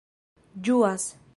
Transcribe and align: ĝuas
ĝuas 0.69 1.05